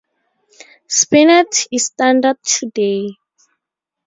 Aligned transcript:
"Spinet" 0.87 1.67
is 1.71 1.85
standard 1.85 2.41
today. 2.41 3.17